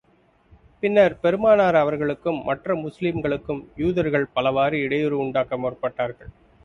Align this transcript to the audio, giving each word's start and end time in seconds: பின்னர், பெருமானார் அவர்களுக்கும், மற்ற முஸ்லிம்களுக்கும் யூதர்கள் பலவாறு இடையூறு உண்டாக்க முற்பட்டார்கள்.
பின்னர், 0.83 1.15
பெருமானார் 1.19 1.75
அவர்களுக்கும், 1.75 2.39
மற்ற 2.43 2.75
முஸ்லிம்களுக்கும் 2.75 3.61
யூதர்கள் 3.75 4.31
பலவாறு 4.33 4.79
இடையூறு 4.79 5.19
உண்டாக்க 5.19 5.57
முற்பட்டார்கள். 5.57 6.33